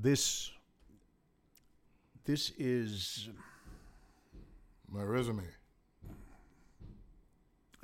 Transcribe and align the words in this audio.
This. 0.00 0.52
This 2.24 2.52
is 2.56 3.28
My 4.88 5.02
resume. 5.02 5.42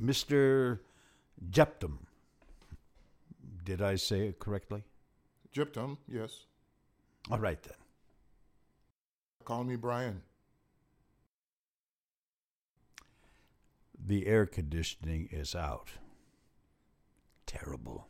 Mr. 0.00 0.78
Jeptum. 1.50 1.98
Did 3.64 3.82
I 3.82 3.96
say 3.96 4.28
it 4.28 4.38
correctly? 4.38 4.84
Gyptum, 5.52 5.96
yes. 6.08 6.46
All 7.30 7.38
right 7.38 7.60
then. 7.62 7.76
Call 9.44 9.64
me 9.64 9.74
Brian. 9.76 10.22
The 14.06 14.26
air 14.26 14.46
conditioning 14.46 15.28
is 15.32 15.54
out. 15.54 15.90
Terrible. 17.46 18.06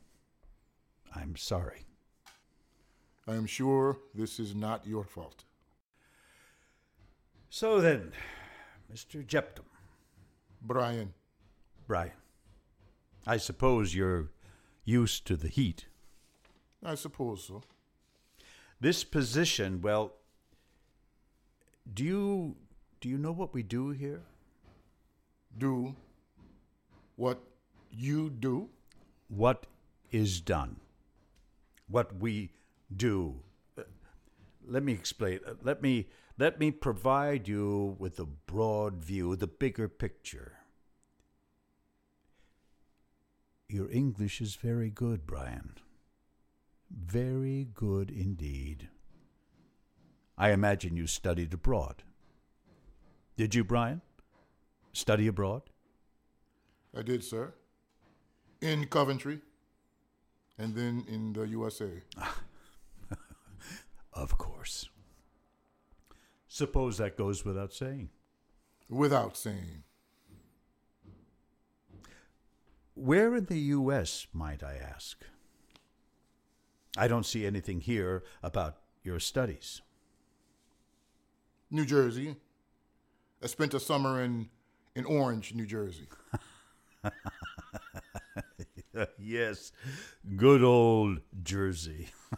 I'm 1.15 1.37
sorry. 1.37 1.87
I 3.27 3.35
am 3.35 3.47
sure 3.47 3.99
this 4.15 4.39
is 4.39 4.55
not 4.55 4.87
your 4.87 5.05
fault. 5.05 5.45
So 7.49 7.81
then, 7.81 8.13
Mr. 8.93 9.25
Jeptum, 9.25 9.65
Brian, 10.61 11.15
Brian, 11.87 12.13
I 13.27 13.39
suppose 13.39 13.95
you're 13.95 14.31
used 14.85 15.27
to 15.27 15.37
the 15.37 15.49
heat. 15.49 15.87
I 16.85 16.95
suppose 16.95 17.45
so. 17.45 17.63
This 18.81 19.05
position, 19.05 19.81
well, 19.81 20.13
do 21.93 22.05
you 22.05 22.57
do 23.01 23.09
you 23.09 23.19
know 23.19 23.33
what 23.33 23.55
we 23.55 23.63
do 23.63 23.91
here? 23.91 24.23
Do 25.57 25.95
what 27.17 27.39
you 27.91 28.31
do? 28.31 28.69
What 29.29 29.67
is 30.11 30.41
done? 30.41 30.77
What 31.89 32.17
we 32.17 32.51
do? 32.97 33.41
Let 34.67 34.83
me 34.83 34.93
explain. 34.93 35.41
Uh, 35.47 35.55
Let 35.63 35.83
me 35.83 36.09
let 36.39 36.59
me 36.59 36.71
provide 36.71 37.47
you 37.47 37.97
with 37.99 38.17
the 38.17 38.25
broad 38.25 38.97
view, 38.97 39.37
the 39.37 39.47
bigger 39.47 39.89
picture. 39.89 40.55
Your 43.69 43.91
English 43.91 44.41
is 44.41 44.57
very 44.57 44.91
good, 44.91 45.27
Brian. 45.27 45.75
Very 46.91 47.69
good 47.73 48.11
indeed. 48.11 48.89
I 50.37 50.51
imagine 50.51 50.97
you 50.97 51.07
studied 51.07 51.55
abroad. 51.55 52.03
Did 53.37 53.55
you, 53.55 53.65
Brian? 53.65 54.01
Study 54.93 55.29
abroad? 55.29 55.63
I 56.97 57.03
did, 57.03 57.23
sir. 57.23 57.55
In 58.61 58.87
Coventry, 58.87 59.41
and 60.59 60.75
then 60.75 61.05
in 61.09 61.33
the 61.33 61.43
USA. 61.43 62.03
Of 64.15 64.39
course. 64.39 64.89
Suppose 66.55 66.99
that 66.99 67.17
goes 67.17 67.45
without 67.45 67.73
saying. 67.73 68.11
Without 68.89 69.37
saying, 69.37 69.83
Where 72.95 73.35
in 73.35 73.47
the 73.47 73.59
U.S., 73.59 74.29
might 74.33 74.63
I 74.63 74.77
ask? 74.77 75.19
I 76.97 77.09
don't 77.09 77.27
see 77.27 77.45
anything 77.45 77.81
here 77.81 78.23
about 78.41 78.77
your 79.03 79.19
studies. 79.19 79.83
New 81.73 81.85
Jersey. 81.85 82.37
I 83.43 83.49
spent 83.49 83.75
a 83.75 83.81
summer 83.81 84.23
in, 84.23 84.49
in 84.95 85.05
Orange, 85.07 85.55
New 85.55 85.67
Jersey. 85.67 86.07
yes, 89.19 89.73
good 90.37 90.63
old 90.63 91.19
Jersey. 91.43 92.11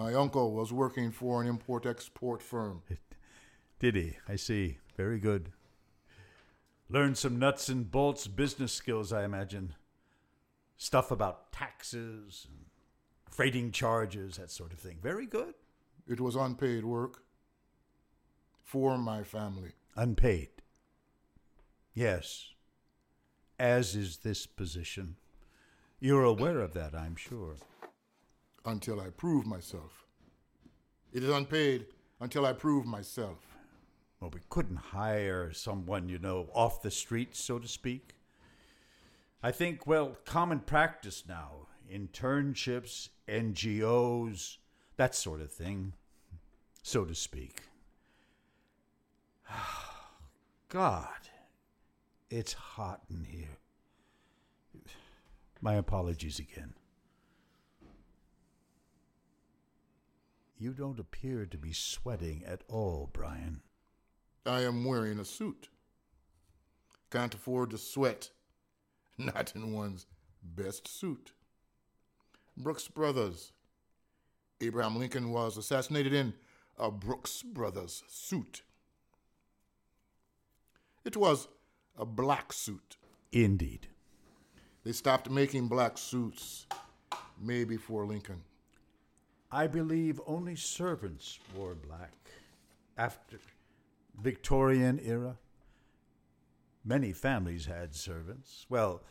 My 0.00 0.14
uncle 0.14 0.54
was 0.54 0.72
working 0.72 1.10
for 1.10 1.42
an 1.42 1.46
import 1.46 1.84
export 1.84 2.40
firm. 2.42 2.80
Did 3.80 3.96
he? 3.96 4.16
I 4.26 4.36
see. 4.36 4.78
Very 4.96 5.18
good. 5.20 5.50
Learned 6.88 7.18
some 7.18 7.38
nuts 7.38 7.68
and 7.68 7.90
bolts 7.90 8.26
business 8.26 8.72
skills, 8.72 9.12
I 9.12 9.24
imagine. 9.24 9.74
Stuff 10.78 11.10
about 11.10 11.52
taxes, 11.52 12.46
and 12.48 12.64
freighting 13.30 13.72
charges, 13.72 14.38
that 14.38 14.50
sort 14.50 14.72
of 14.72 14.78
thing. 14.78 14.96
Very 15.02 15.26
good. 15.26 15.52
It 16.08 16.18
was 16.18 16.34
unpaid 16.34 16.86
work 16.86 17.22
for 18.64 18.96
my 18.96 19.22
family. 19.22 19.72
Unpaid. 19.96 20.48
Yes. 21.92 22.54
As 23.58 23.94
is 23.94 24.16
this 24.16 24.46
position. 24.46 25.16
You're 26.00 26.24
aware 26.24 26.60
of 26.60 26.72
that, 26.72 26.94
I'm 26.94 27.16
sure. 27.16 27.56
Until 28.64 29.00
I 29.00 29.08
prove 29.10 29.46
myself. 29.46 30.06
It 31.12 31.22
is 31.22 31.30
unpaid 31.30 31.86
until 32.20 32.46
I 32.46 32.52
prove 32.52 32.86
myself. 32.86 33.38
Well, 34.20 34.30
we 34.32 34.40
couldn't 34.50 34.76
hire 34.76 35.52
someone, 35.52 36.08
you 36.08 36.18
know, 36.18 36.50
off 36.54 36.82
the 36.82 36.90
street, 36.90 37.34
so 37.34 37.58
to 37.58 37.66
speak. 37.66 38.14
I 39.42 39.50
think, 39.50 39.86
well, 39.86 40.16
common 40.24 40.60
practice 40.60 41.24
now 41.26 41.66
internships, 41.90 43.08
NGOs, 43.28 44.58
that 44.96 45.14
sort 45.14 45.40
of 45.40 45.50
thing, 45.50 45.94
so 46.82 47.04
to 47.04 47.14
speak. 47.14 47.62
God, 50.68 51.08
it's 52.28 52.52
hot 52.52 53.00
in 53.10 53.24
here. 53.24 53.58
My 55.60 55.74
apologies 55.74 56.38
again. 56.38 56.74
You 60.60 60.74
don't 60.74 61.00
appear 61.00 61.46
to 61.46 61.56
be 61.56 61.72
sweating 61.72 62.44
at 62.46 62.64
all, 62.68 63.08
Brian. 63.14 63.62
I 64.44 64.60
am 64.60 64.84
wearing 64.84 65.18
a 65.18 65.24
suit. 65.24 65.70
Can't 67.10 67.32
afford 67.32 67.70
to 67.70 67.78
sweat, 67.78 68.28
not 69.18 69.54
in 69.56 69.72
one's 69.72 70.04
best 70.42 70.86
suit. 70.86 71.32
Brooks 72.58 72.88
Brothers. 72.88 73.52
Abraham 74.60 74.98
Lincoln 74.98 75.30
was 75.30 75.56
assassinated 75.56 76.12
in 76.12 76.34
a 76.78 76.90
Brooks 76.90 77.42
Brothers 77.42 78.02
suit. 78.06 78.60
It 81.06 81.16
was 81.16 81.48
a 81.96 82.04
black 82.04 82.52
suit. 82.52 82.98
Indeed. 83.32 83.88
They 84.84 84.92
stopped 84.92 85.30
making 85.30 85.68
black 85.68 85.96
suits 85.96 86.66
maybe 87.40 87.78
for 87.78 88.04
Lincoln. 88.04 88.42
I 89.52 89.66
believe 89.66 90.20
only 90.26 90.54
servants 90.54 91.38
wore 91.56 91.74
black 91.74 92.12
after 92.96 93.38
Victorian 94.20 95.00
era. 95.02 95.36
Many 96.84 97.12
families 97.12 97.66
had 97.66 97.94
servants. 97.94 98.66
Well, 98.68 99.02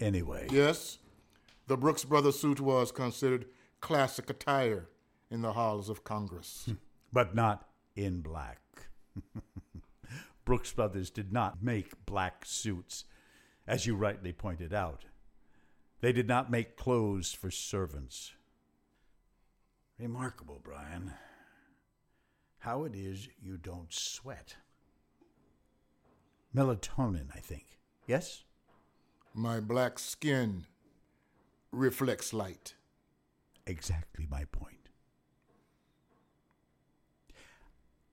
anyway. 0.00 0.48
Yes, 0.50 0.98
the 1.66 1.76
Brooks 1.76 2.04
Brothers 2.04 2.38
suit 2.40 2.60
was 2.60 2.90
considered 2.90 3.46
classic 3.80 4.30
attire 4.30 4.88
in 5.30 5.42
the 5.42 5.52
halls 5.52 5.88
of 5.88 6.04
Congress. 6.04 6.64
Hmm. 6.66 6.74
but 7.12 7.34
not 7.34 7.68
in 7.94 8.20
black. 8.20 8.60
Brooks 10.44 10.72
Brothers 10.72 11.10
did 11.10 11.32
not 11.32 11.62
make 11.62 12.04
black 12.04 12.44
suits, 12.44 13.04
as 13.66 13.86
you 13.86 13.96
rightly 13.96 14.32
pointed 14.32 14.74
out. 14.74 15.04
They 16.00 16.12
did 16.12 16.28
not 16.28 16.50
make 16.50 16.76
clothes 16.76 17.32
for 17.32 17.50
servants. 17.50 18.32
Remarkable, 19.98 20.60
Brian. 20.62 21.12
How 22.58 22.84
it 22.84 22.94
is 22.94 23.28
you 23.42 23.56
don't 23.56 23.92
sweat. 23.92 24.56
Melatonin, 26.54 27.28
I 27.34 27.38
think. 27.38 27.78
Yes? 28.06 28.44
My 29.34 29.60
black 29.60 29.98
skin 29.98 30.66
reflects 31.72 32.32
light. 32.32 32.74
Exactly 33.66 34.26
my 34.30 34.44
point. 34.44 34.88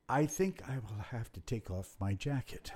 I 0.07 0.25
think 0.25 0.61
I 0.67 0.75
will 0.75 1.03
have 1.11 1.31
to 1.33 1.41
take 1.41 1.69
off 1.71 1.95
my 1.99 2.13
jacket. 2.13 2.71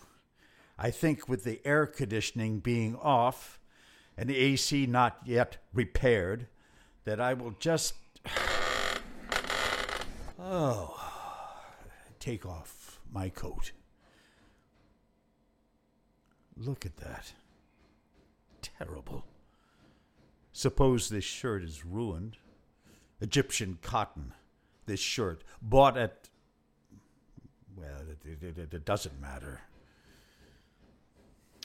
I 0.78 0.92
think 0.92 1.28
with 1.28 1.44
the 1.44 1.62
air 1.66 1.86
conditioning 1.86 2.60
being 2.60 2.96
off 2.96 3.60
and 4.18 4.30
the 4.30 4.38
AC 4.38 4.86
not 4.86 5.20
yet 5.26 5.58
repaired, 5.74 6.48
that 7.06 7.22
I 7.22 7.34
will 7.34 7.56
just. 7.60 7.94
Oh. 10.50 10.98
Take 12.20 12.46
off 12.46 13.02
my 13.12 13.28
coat. 13.28 13.74
Look 16.56 16.86
at 16.86 16.96
that. 16.98 17.34
Terrible. 18.62 19.26
Suppose 20.54 21.10
this 21.10 21.26
shirt 21.26 21.64
is 21.64 21.86
ruined. 21.86 22.38
Egyptian 23.20 23.78
cotton, 23.82 24.34
this 24.86 25.02
shirt, 25.02 25.44
bought 25.62 25.98
at. 25.98 26.30
Well, 27.76 28.06
it, 28.10 28.42
it, 28.42 28.58
it, 28.58 28.74
it 28.74 28.86
doesn't 28.86 29.20
matter. 29.20 29.62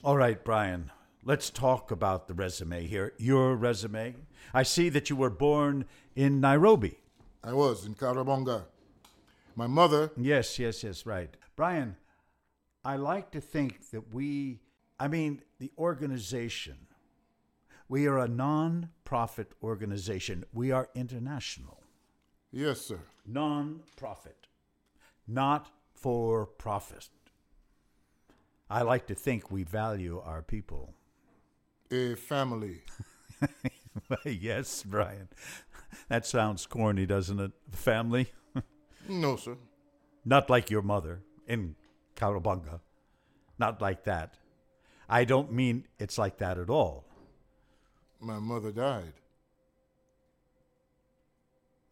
All 0.03 0.17
right, 0.17 0.43
Brian, 0.43 0.91
let's 1.25 1.51
talk 1.51 1.93
about 1.93 2.27
the 2.27 2.35
resume 2.35 2.87
here. 2.87 3.13
Your 3.17 3.55
resume. 3.55 4.17
I 4.53 4.65
see 4.65 4.89
that 4.89 5.09
you 5.09 5.15
were 5.15 5.31
born 5.31 5.85
in 6.17 6.41
Nairobi. 6.41 6.99
I 7.45 7.53
was 7.53 7.87
in 7.87 7.95
Karabonga. 7.95 8.65
My 9.55 9.67
mother, 9.67 10.11
Yes, 10.17 10.59
yes, 10.59 10.83
yes, 10.83 11.05
right. 11.07 11.37
Brian, 11.57 11.97
I 12.85 12.97
like 12.97 13.31
to 13.33 13.41
think 13.41 13.91
that 13.91 14.13
we, 14.15 14.61
I 14.99 15.09
mean, 15.09 15.43
the 15.59 15.71
organization, 15.79 16.87
we 17.89 18.07
are 18.07 18.19
a 18.19 18.29
non 18.29 18.89
profit 19.05 19.53
organization. 19.63 20.45
We 20.53 20.71
are 20.73 20.89
international. 20.95 21.83
yes, 22.51 22.81
sir. 22.81 22.99
Non 23.27 23.81
profit, 23.97 24.47
not 25.29 25.71
for 25.95 26.47
profit. 26.47 27.09
I 28.71 28.83
like 28.83 29.07
to 29.09 29.15
think 29.15 29.51
we 29.51 29.63
value 29.65 30.21
our 30.25 30.43
people. 30.43 30.95
A 31.91 32.15
family. 32.15 32.83
yes, 34.25 34.83
Brian. 34.83 35.29
That 36.09 36.25
sounds 36.27 36.67
corny, 36.67 37.05
doesn't 37.07 37.39
it? 37.39 37.53
Family? 37.71 38.33
No, 39.09 39.37
sir. 39.37 39.57
Not 40.25 40.49
like 40.49 40.71
your 40.71 40.83
mother 40.83 41.23
in 41.47 41.75
Cowabunga. 42.17 42.81
Not 43.59 43.81
like 43.81 44.05
that. 44.05 44.35
I 45.09 45.25
don't 45.25 45.53
mean 45.53 45.87
it's 45.99 46.19
like 46.19 46.39
that 46.39 46.59
at 46.59 46.71
all. 46.71 47.05
My 48.21 48.39
mother 48.39 48.71
died. 48.71 49.15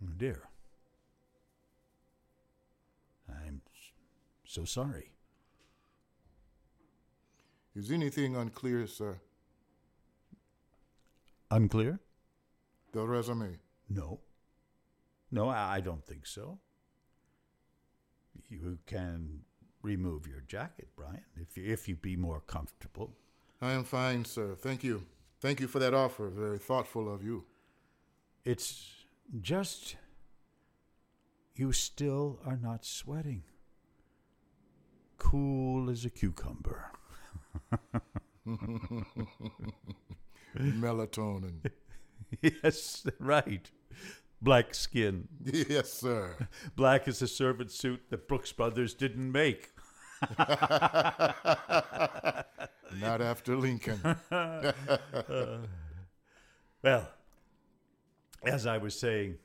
Oh, 0.03 0.13
dear. 0.17 0.43
I'm 3.29 3.61
so 4.45 4.65
sorry. 4.65 5.11
Is 7.75 7.91
anything 7.91 8.37
unclear, 8.37 8.87
sir? 8.87 9.21
Unclear? 11.51 12.01
The 12.93 13.07
resume. 13.07 13.59
No. 13.89 14.21
No, 15.31 15.49
I 15.49 15.77
I 15.77 15.81
don't 15.81 16.05
think 16.05 16.27
so. 16.27 16.59
You 18.49 18.79
can 18.87 19.41
remove 19.83 20.27
your 20.27 20.41
jacket, 20.41 20.89
Brian, 20.97 21.25
if 21.41 21.57
you, 21.57 21.65
if 21.73 21.89
you 21.89 21.97
be 21.97 22.17
more 22.17 22.41
comfortable. 22.41 23.13
I 23.63 23.73
am 23.73 23.85
fine, 23.85 24.25
sir. 24.25 24.55
Thank 24.55 24.83
you. 24.85 25.05
Thank 25.41 25.61
you 25.61 25.69
for 25.69 25.79
that 25.79 25.95
offer. 25.95 26.29
Very 26.29 26.59
thoughtful 26.59 27.13
of 27.13 27.23
you. 27.23 27.45
It's 28.45 28.91
just 29.41 29.97
you 31.55 31.73
still 31.73 32.39
are 32.47 32.57
not 32.57 32.85
sweating. 32.85 33.43
Cool 35.19 35.91
as 35.91 36.05
a 36.05 36.11
cucumber. 36.11 36.91
Melatonin. 40.57 41.71
yes, 42.41 43.07
right. 43.19 43.71
Black 44.43 44.75
skin. 44.75 45.29
yes, 45.45 45.93
sir. 45.93 46.49
Black 46.77 47.09
as 47.09 47.23
a 47.23 47.29
servant 47.29 47.71
suit 47.71 48.03
that 48.11 48.29
Brooks 48.29 48.53
Brothers 48.53 48.95
didn't 48.95 49.31
make. 49.31 49.71
Not 50.39 51.37
after 53.21 53.57
Lincoln. 53.57 54.01
Well, 56.83 57.09
as 58.43 58.67
I 58.67 58.79
was 58.79 58.99
saying, 58.99 59.37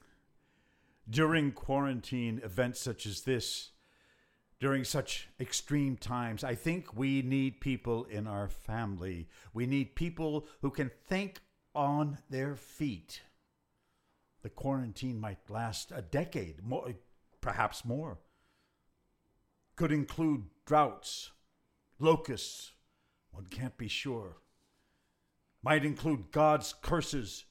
during 1.09 1.51
quarantine 1.51 2.41
events 2.43 2.79
such 2.79 3.05
as 3.05 3.21
this, 3.21 3.71
during 4.59 4.83
such 4.83 5.29
extreme 5.39 5.97
times, 5.97 6.43
I 6.43 6.55
think 6.55 6.95
we 6.95 7.21
need 7.21 7.59
people 7.59 8.05
in 8.05 8.25
our 8.25 8.47
family. 8.47 9.27
We 9.53 9.65
need 9.65 9.95
people 9.95 10.47
who 10.61 10.71
can 10.71 10.89
think 11.07 11.41
on 11.73 12.19
their 12.29 12.55
feet. 12.55 13.21
The 14.45 14.51
quarantine 14.51 15.19
might 15.19 15.49
last 15.49 15.91
a 15.91 16.03
decade, 16.03 16.63
more, 16.63 16.93
perhaps 17.41 17.83
more. 17.83 18.19
Could 19.75 19.91
include 19.91 20.43
droughts, 20.67 21.31
locusts, 21.97 22.73
one 23.31 23.47
can't 23.47 23.75
be 23.75 23.87
sure 23.87 24.37
might 25.63 25.83
include 25.83 26.31
God's 26.31 26.75
curses 26.79 27.45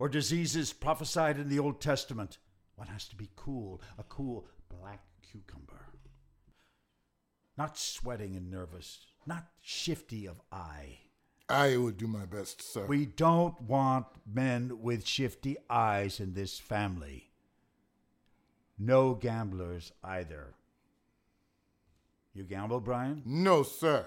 or 0.00 0.08
diseases 0.08 0.72
prophesied 0.72 1.38
in 1.38 1.48
the 1.48 1.60
Old 1.60 1.80
Testament. 1.80 2.38
One 2.74 2.88
has 2.88 3.06
to 3.10 3.14
be 3.14 3.30
cool, 3.36 3.80
a 3.96 4.02
cool 4.02 4.48
black 4.68 5.04
cucumber. 5.22 5.86
Not 7.56 7.78
sweating 7.78 8.34
and 8.34 8.50
nervous, 8.50 9.06
not 9.26 9.46
shifty 9.60 10.26
of 10.26 10.40
eye. 10.50 10.98
I 11.48 11.76
will 11.76 11.90
do 11.90 12.06
my 12.06 12.24
best, 12.24 12.62
sir. 12.62 12.86
We 12.86 13.06
don't 13.06 13.60
want 13.62 14.06
men 14.26 14.78
with 14.80 15.06
shifty 15.06 15.56
eyes 15.68 16.20
in 16.20 16.32
this 16.34 16.58
family. 16.58 17.30
No 18.78 19.14
gamblers 19.14 19.92
either. 20.02 20.54
You 22.34 22.44
gamble, 22.44 22.80
Brian? 22.80 23.22
no, 23.26 23.62
sir. 23.62 24.06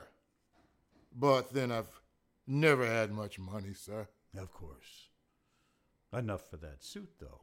But 1.17 1.53
then 1.53 1.71
I've 1.71 2.01
never 2.47 2.85
had 2.85 3.11
much 3.11 3.39
money, 3.39 3.73
sir. 3.73 4.07
Of 4.37 4.51
course. 4.51 5.09
Enough 6.11 6.49
for 6.49 6.57
that 6.57 6.83
suit, 6.83 7.09
though. 7.19 7.41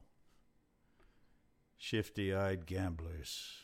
Shifty 1.77 2.33
eyed 2.33 2.65
gamblers. 2.65 3.57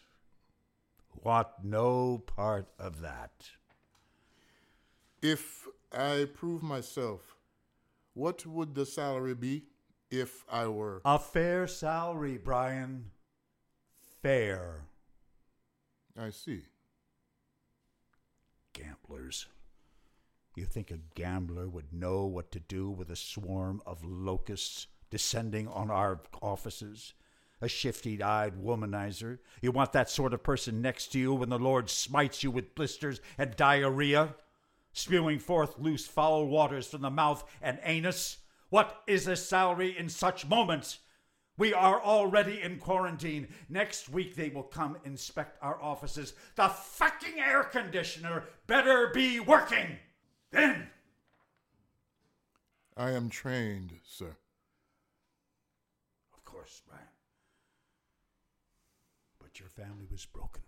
Want 1.24 1.48
no 1.64 2.18
part 2.26 2.68
of 2.80 3.02
that. 3.02 3.50
If 5.22 5.68
I 5.92 6.28
prove 6.34 6.62
myself, 6.62 7.36
what 8.14 8.46
would 8.46 8.76
the 8.76 8.86
salary 8.86 9.34
be 9.34 9.64
if 10.12 10.44
I 10.50 10.68
were? 10.68 11.02
A 11.06 11.18
fair 11.18 11.68
salary, 11.68 12.38
Brian. 12.38 13.12
Fair. 14.22 14.84
I 16.18 16.30
see. 16.30 16.64
Gamblers. 18.74 19.48
You 20.56 20.66
think 20.66 20.92
a 20.92 21.00
gambler 21.16 21.70
would 21.70 21.94
know 21.94 22.26
what 22.26 22.52
to 22.52 22.60
do 22.60 22.90
with 22.90 23.10
a 23.10 23.16
swarm 23.16 23.82
of 23.86 24.04
locusts 24.04 24.88
descending 25.10 25.68
on 25.68 25.90
our 25.90 26.22
offices? 26.42 27.14
A 27.62 27.68
shifty 27.68 28.22
eyed 28.22 28.62
womanizer? 28.62 29.40
You 29.62 29.72
want 29.72 29.94
that 29.94 30.10
sort 30.10 30.34
of 30.34 30.44
person 30.44 30.82
next 30.82 31.08
to 31.14 31.20
you 31.20 31.34
when 31.34 31.50
the 31.50 31.60
Lord 31.60 31.90
smites 31.90 32.44
you 32.44 32.52
with 32.52 32.76
blisters 32.76 33.22
and 33.38 33.56
diarrhea? 33.56 34.36
Spewing 34.94 35.40
forth 35.40 35.80
loose 35.80 36.08
foul 36.08 36.48
waters 36.48 36.88
from 36.88 37.02
the 37.02 37.10
mouth 37.10 37.44
and 37.62 37.80
anus? 37.84 38.38
What 38.70 39.02
is 39.08 39.28
a 39.28 39.36
salary 39.36 39.98
in 39.98 40.10
such 40.10 40.48
moments? 40.48 41.00
We 41.58 41.74
are 41.74 42.02
already 42.02 42.62
in 42.62 42.78
quarantine. 42.80 43.50
Next 43.68 44.08
week 44.08 44.36
they 44.36 44.50
will 44.50 44.64
come 44.64 44.98
inspect 45.04 45.58
our 45.62 45.82
offices. 45.82 46.34
The 46.56 46.70
fucking 46.70 47.38
air 47.38 47.64
conditioner 47.64 48.46
better 48.66 49.12
be 49.14 49.42
working. 49.42 49.98
Then 50.52 50.88
I 52.96 53.12
am 53.12 53.30
trained, 53.30 53.94
sir. 54.04 54.38
Of 56.34 56.46
course, 56.46 56.82
Brian. 56.88 57.04
But 59.40 59.60
your 59.60 59.70
family 59.70 60.06
was 60.10 60.26
broken. 60.26 60.64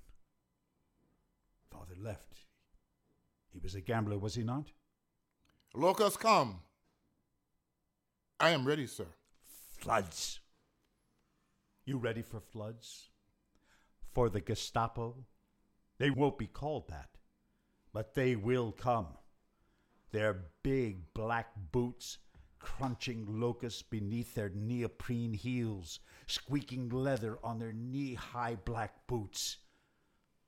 Father 1.70 1.96
left. 2.02 2.36
He 3.52 3.60
was 3.60 3.76
a 3.76 3.82
gambler, 3.82 4.18
was 4.18 4.36
he 4.36 4.44
not? 4.44 4.72
Locusts 5.74 6.18
come. 6.18 6.60
I 8.40 8.50
am 8.50 8.66
ready, 8.66 8.88
sir. 8.88 9.08
Floods. 9.80 10.40
You 11.86 11.98
ready 11.98 12.22
for 12.22 12.40
floods? 12.40 13.10
For 14.14 14.30
the 14.30 14.42
Gestapo? 14.42 15.26
They 15.98 16.10
won't 16.10 16.38
be 16.38 16.48
called 16.48 16.90
that, 16.90 17.10
but 17.94 18.16
they 18.16 18.36
will 18.36 18.72
come. 18.72 19.08
Their 20.12 20.46
big 20.64 21.14
black 21.14 21.52
boots 21.72 22.18
crunching 22.60 23.26
locusts 23.40 23.82
beneath 23.82 24.36
their 24.36 24.50
neoprene 24.50 25.34
heels, 25.34 26.00
squeaking 26.28 26.90
leather 26.90 27.40
on 27.44 27.60
their 27.60 27.74
knee 27.74 28.14
high 28.14 28.56
black 28.56 29.08
boots. 29.08 29.58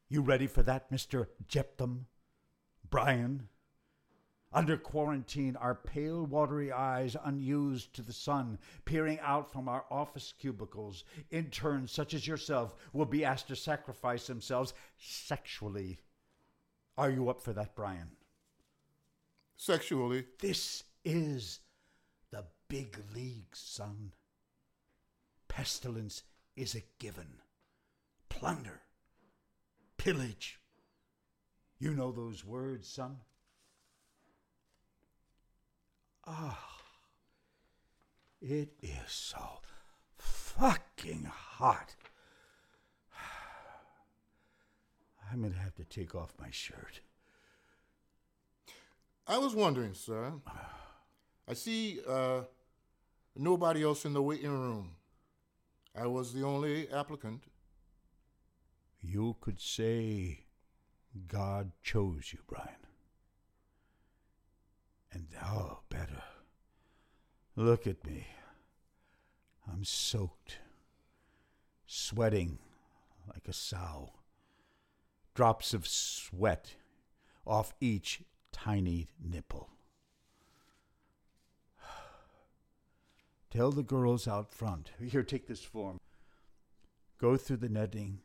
You 0.09 0.21
ready 0.21 0.47
for 0.47 0.63
that, 0.63 0.91
Mr. 0.91 1.27
Jeptham? 1.47 2.05
Brian? 2.93 3.49
Under 4.53 4.77
quarantine, 4.77 5.55
our 5.55 5.73
pale, 5.73 6.27
watery 6.27 6.71
eyes 6.71 7.17
unused 7.25 7.91
to 7.95 8.03
the 8.03 8.13
sun, 8.13 8.59
peering 8.85 9.19
out 9.21 9.51
from 9.51 9.67
our 9.67 9.83
office 9.89 10.31
cubicles, 10.39 11.03
interns 11.31 11.91
such 11.91 12.13
as 12.13 12.27
yourself 12.27 12.75
will 12.93 13.07
be 13.07 13.25
asked 13.25 13.47
to 13.47 13.55
sacrifice 13.55 14.27
themselves 14.27 14.75
sexually. 14.99 15.97
Are 16.95 17.09
you 17.09 17.29
up 17.31 17.41
for 17.41 17.51
that, 17.53 17.75
Brian? 17.75 18.11
Sexually, 19.57 20.25
This 20.37 20.83
is 21.03 21.61
the 22.29 22.45
big 22.67 22.95
league, 23.15 23.55
son. 23.55 24.11
Pestilence 25.47 26.21
is 26.55 26.75
a 26.75 26.83
given. 26.99 27.41
Plunder. 28.29 28.81
Pillage. 29.97 30.59
You 31.83 31.93
know 31.93 32.13
those 32.13 32.45
words, 32.45 32.87
son? 32.87 33.17
Ah 36.25 36.73
it 38.43 38.73
is 38.81 38.99
so 39.07 39.61
fucking 40.17 41.31
hot. 41.31 41.95
I'm 45.31 45.41
gonna 45.41 45.55
have 45.55 45.75
to 45.75 45.85
take 45.85 46.13
off 46.13 46.33
my 46.39 46.49
shirt. 46.51 46.99
I 49.25 49.37
was 49.37 49.55
wondering, 49.55 49.93
sir. 49.93 50.33
I 51.47 51.53
see 51.53 51.99
uh, 52.07 52.41
nobody 53.35 53.83
else 53.83 54.05
in 54.05 54.13
the 54.13 54.21
waiting 54.21 54.51
room. 54.51 54.95
I 55.95 56.07
was 56.07 56.33
the 56.33 56.43
only 56.43 56.89
applicant. 56.91 57.43
You 59.01 59.35
could 59.39 59.59
say 59.59 60.42
God 61.27 61.71
chose 61.81 62.31
you, 62.33 62.39
Brian. 62.47 62.69
And 65.11 65.27
oh, 65.43 65.79
better. 65.89 66.23
Look 67.55 67.85
at 67.85 68.05
me. 68.05 68.27
I'm 69.71 69.83
soaked, 69.83 70.57
sweating 71.85 72.57
like 73.27 73.47
a 73.47 73.53
sow. 73.53 74.13
Drops 75.35 75.73
of 75.73 75.87
sweat 75.87 76.75
off 77.45 77.73
each 77.79 78.21
tiny 78.51 79.07
nipple. 79.23 79.69
Tell 83.51 83.71
the 83.71 83.83
girls 83.83 84.27
out 84.27 84.51
front. 84.51 84.91
Here, 84.99 85.23
take 85.23 85.47
this 85.47 85.63
form. 85.63 85.99
Go 87.19 87.37
through 87.37 87.57
the 87.57 87.69
netting 87.69 88.19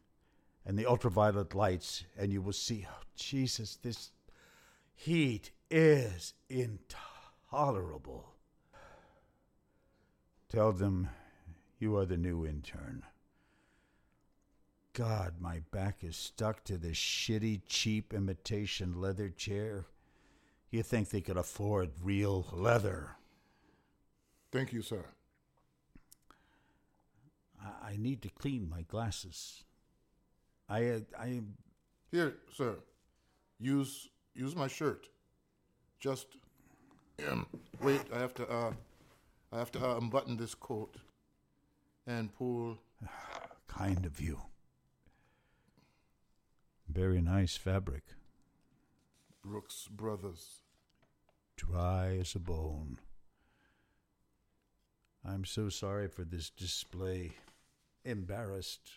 and 0.69 0.79
the 0.79 0.87
ultraviolet 0.87 1.55
lights, 1.55 2.05
and 2.19 2.31
you 2.31 2.43
will 2.43 2.53
see, 2.53 2.87
oh, 2.89 3.03
Jesus, 3.17 3.79
this 3.83 4.11
heat 4.95 5.51
is 5.71 6.35
intolerable. 6.51 8.35
Tell 10.51 10.73
them 10.73 11.09
you 11.79 11.97
are 11.97 12.05
the 12.05 12.19
new 12.19 12.47
intern. 12.47 13.03
God, 14.93 15.37
my 15.41 15.63
back 15.71 16.05
is 16.05 16.17
stuck 16.17 16.65
to 16.65 16.77
this 16.77 16.99
shitty, 16.99 17.63
cheap 17.67 18.13
imitation 18.13 19.01
leather 19.01 19.31
chair. 19.31 19.87
You 20.71 20.83
think 20.83 21.09
they 21.09 21.23
could 21.23 21.39
afford 21.39 21.93
real 22.03 22.47
leather? 22.53 23.17
Thank 24.53 24.75
you, 24.75 24.83
sir. 24.83 25.07
I, 27.65 27.93
I 27.93 27.97
need 27.97 28.21
to 28.23 28.29
clean 28.29 28.69
my 28.69 28.83
glasses. 28.83 29.65
I, 30.69 31.03
I, 31.19 31.41
Here, 32.11 32.35
sir. 32.55 32.77
Use 33.59 34.09
use 34.35 34.55
my 34.55 34.69
shirt. 34.69 35.07
Just 35.99 36.27
um, 37.29 37.47
wait. 37.83 38.03
I 38.15 38.19
have 38.19 38.35
to 38.35 38.49
uh, 38.49 38.73
I 39.53 39.59
have 39.59 39.73
to 39.73 39.85
uh, 39.85 39.97
unbutton 39.97 40.37
this 40.37 40.55
coat 40.55 40.97
and 42.07 42.33
pull. 42.33 42.79
kind 43.69 44.07
of 44.07 44.21
you. 44.21 44.39
Very 46.89 47.21
nice 47.21 47.57
fabric, 47.57 48.03
Brooks 49.45 49.89
Brothers. 49.91 50.63
dry 51.57 52.17
as 52.21 52.35
a 52.35 52.39
bone. 52.39 52.99
I'm 55.25 55.45
so 55.45 55.69
sorry 55.69 56.09
for 56.09 56.25
this 56.25 56.49
display. 56.51 57.33
Embarrassed, 58.05 58.91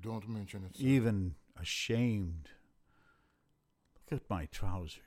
Don't 0.00 0.28
mention 0.28 0.64
it. 0.64 0.76
Sir. 0.76 0.84
even 0.84 1.34
ashamed. 1.60 2.50
Look 4.10 4.20
at 4.20 4.30
my 4.30 4.46
trousers. 4.46 5.00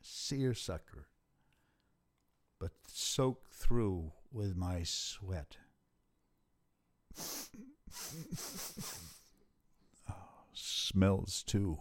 Seersucker, 0.00 1.08
but 2.60 2.70
soaked 2.86 3.52
through 3.52 4.12
with 4.32 4.56
my 4.56 4.82
sweat. 4.84 5.56
oh, 10.08 10.14
smells 10.52 11.42
too. 11.42 11.78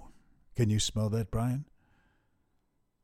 Can 0.55 0.69
you 0.69 0.79
smell 0.79 1.09
that, 1.09 1.29
Brian? 1.29 1.65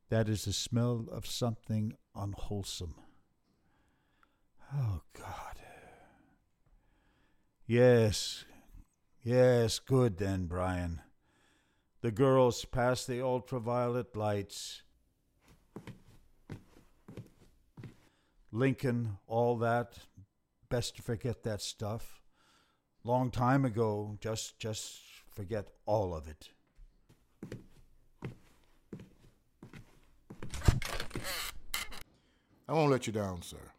That 0.08 0.28
is 0.28 0.44
the 0.44 0.52
smell 0.52 1.06
of 1.10 1.26
something 1.26 1.94
unwholesome. 2.16 2.96
Oh, 4.74 5.02
God. 5.16 5.56
Yes, 7.66 8.44
yes, 9.22 9.78
good 9.78 10.18
then, 10.18 10.46
Brian. 10.46 11.00
The 12.00 12.10
girls 12.10 12.64
pass 12.64 13.04
the 13.04 13.22
ultraviolet 13.22 14.16
lights. 14.16 14.82
Lincoln, 18.50 19.18
all 19.26 19.56
that. 19.58 19.98
Best 20.68 20.96
to 20.96 21.02
forget 21.02 21.42
that 21.44 21.62
stuff. 21.62 22.20
Long 23.04 23.30
time 23.30 23.64
ago, 23.64 24.16
just 24.20 24.58
just 24.58 25.00
forget 25.30 25.68
all 25.86 26.14
of 26.14 26.28
it. 26.28 26.48
I 32.68 32.72
won't 32.72 32.90
let 32.90 33.06
you 33.06 33.12
down, 33.12 33.42
sir. 33.42 33.72